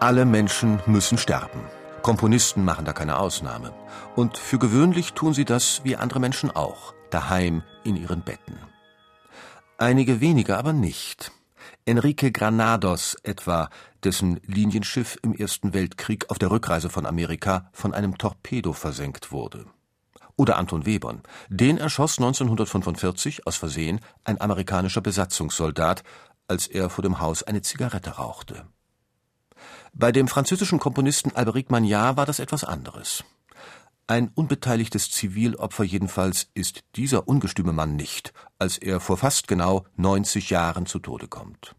[0.00, 1.60] Alle Menschen müssen sterben.
[2.02, 3.74] Komponisten machen da keine Ausnahme.
[4.14, 8.56] Und für gewöhnlich tun sie das wie andere Menschen auch, daheim in ihren Betten.
[9.76, 11.32] Einige wenige aber nicht.
[11.84, 13.70] Enrique Granados etwa,
[14.04, 19.66] dessen Linienschiff im Ersten Weltkrieg auf der Rückreise von Amerika von einem Torpedo versenkt wurde.
[20.36, 21.24] Oder Anton Webern.
[21.48, 26.04] Den erschoss 1945 aus Versehen ein amerikanischer Besatzungssoldat,
[26.46, 28.64] als er vor dem Haus eine Zigarette rauchte.
[29.94, 33.24] Bei dem französischen Komponisten Alberic Magnard war das etwas anderes.
[34.06, 40.48] Ein unbeteiligtes Zivilopfer jedenfalls ist dieser ungestüme Mann nicht, als er vor fast genau 90
[40.50, 41.74] Jahren zu Tode kommt.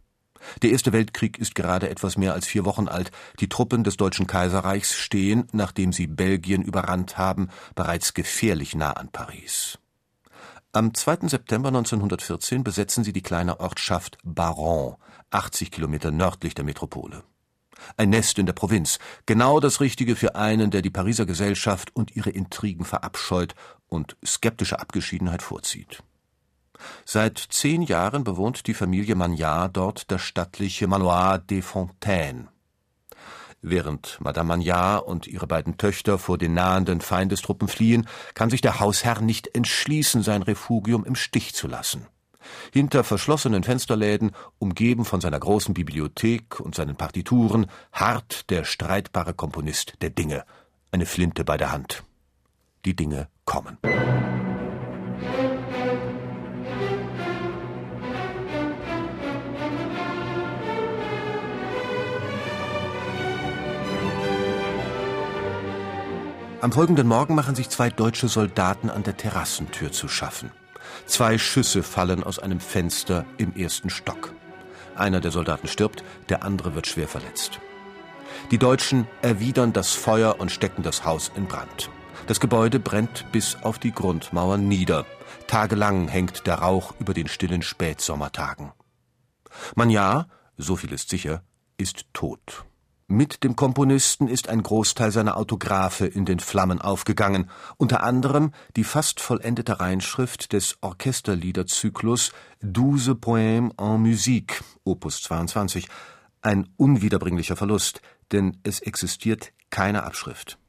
[0.61, 3.11] Der Erste Weltkrieg ist gerade etwas mehr als vier Wochen alt.
[3.39, 9.09] Die Truppen des Deutschen Kaiserreichs stehen, nachdem sie Belgien überrannt haben, bereits gefährlich nah an
[9.09, 9.79] Paris.
[10.71, 11.27] Am 2.
[11.29, 14.97] September 1914 besetzen sie die kleine Ortschaft Baron,
[15.31, 17.23] 80 Kilometer nördlich der Metropole.
[17.97, 22.15] Ein Nest in der Provinz, genau das Richtige für einen, der die Pariser Gesellschaft und
[22.15, 23.55] ihre Intrigen verabscheut
[23.87, 26.03] und skeptische Abgeschiedenheit vorzieht.
[27.05, 32.47] Seit zehn Jahren bewohnt die Familie Magnard dort das stattliche Manoir des Fontaines.
[33.61, 38.79] Während Madame Magnard und ihre beiden Töchter vor den nahenden Feindestruppen fliehen, kann sich der
[38.79, 42.07] Hausherr nicht entschließen, sein Refugium im Stich zu lassen.
[42.73, 49.93] Hinter verschlossenen Fensterläden, umgeben von seiner großen Bibliothek und seinen Partituren, harrt der streitbare Komponist
[50.01, 50.43] der Dinge,
[50.91, 52.03] eine Flinte bei der Hand.
[52.85, 53.77] Die Dinge kommen.
[66.61, 70.51] Am folgenden Morgen machen sich zwei deutsche Soldaten an der Terrassentür zu schaffen.
[71.05, 74.33] Zwei Schüsse fallen aus einem Fenster im ersten Stock.
[74.95, 77.59] Einer der Soldaten stirbt, der andere wird schwer verletzt.
[78.51, 81.89] Die Deutschen erwidern das Feuer und stecken das Haus in Brand.
[82.27, 85.05] Das Gebäude brennt bis auf die Grundmauern nieder.
[85.47, 88.71] Tagelang hängt der Rauch über den stillen Spätsommertagen.
[89.75, 91.43] Magnard, so viel ist sicher,
[91.77, 92.65] ist tot.
[93.11, 98.83] Mit dem Komponisten ist ein Großteil seiner Autographe in den Flammen aufgegangen, unter anderem die
[98.83, 102.31] fast vollendete Reinschrift des Orchesterliederzyklus
[102.61, 105.87] Douze Poèmes en Musique, Opus 22,
[106.43, 110.59] ein unwiederbringlicher Verlust, denn es existiert keine Abschrift.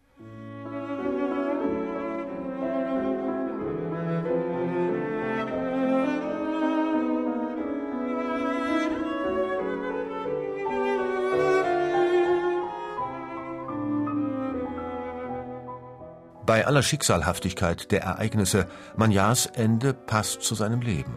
[16.51, 18.67] Bei aller Schicksalhaftigkeit der Ereignisse,
[18.97, 21.15] Magnards Ende passt zu seinem Leben.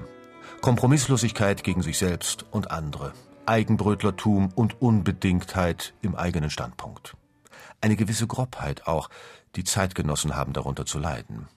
[0.62, 3.14] Kompromisslosigkeit gegen sich selbst und andere,
[3.48, 7.18] Eigenbrötlertum und Unbedingtheit im eigenen Standpunkt.
[7.82, 9.10] Eine gewisse Grobheit auch,
[9.56, 11.48] die Zeitgenossen haben darunter zu leiden.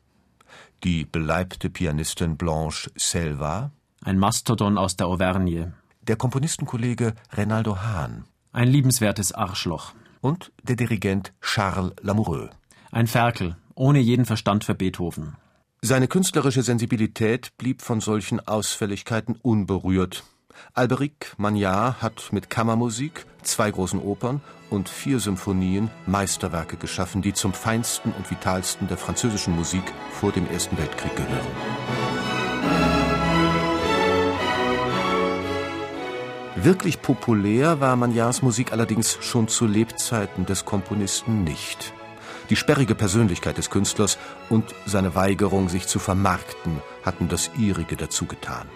[0.82, 3.72] Die beleibte Pianistin Blanche Selva,
[4.03, 11.34] ein Mastodon aus der Auvergne, der Komponistenkollege Renaldo Hahn, ein liebenswertes Arschloch und der Dirigent
[11.43, 12.48] Charles Lamoureux.
[12.91, 15.37] Ein Ferkel, ohne jeden Verstand für Beethoven.
[15.82, 20.25] Seine künstlerische Sensibilität blieb von solchen Ausfälligkeiten unberührt.
[20.72, 27.53] Alberic Magnard hat mit Kammermusik, zwei großen Opern und vier Symphonien Meisterwerke geschaffen, die zum
[27.53, 31.47] feinsten und vitalsten der französischen Musik vor dem Ersten Weltkrieg gehören.
[36.56, 41.93] Wirklich populär war Magnards Musik allerdings schon zu Lebzeiten des Komponisten nicht.
[42.50, 48.26] Die sperrige Persönlichkeit des Künstlers und seine Weigerung, sich zu vermarkten, hatten das ihrige dazu
[48.26, 48.69] getan.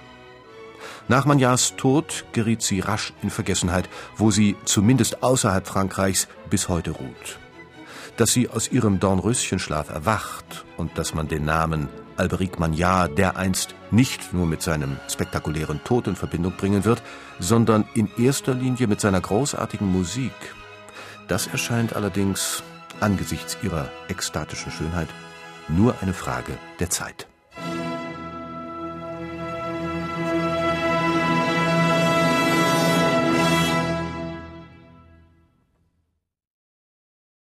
[1.09, 6.93] Nach Magnards Tod geriet sie rasch in Vergessenheit, wo sie zumindest außerhalb Frankreichs bis heute
[6.93, 7.39] ruht.
[8.17, 14.35] Dass sie aus ihrem Dornröschenschlaf erwacht und dass man den Namen Alberic Magnard dereinst nicht
[14.35, 17.03] nur mit seinem spektakulären Tod in Verbindung bringen wird,
[17.39, 20.33] sondern in erster Linie mit seiner großartigen Musik,
[21.29, 22.63] das erscheint allerdings
[23.01, 25.09] angesichts ihrer ekstatischen Schönheit
[25.69, 27.30] nur eine Frage der Zeit.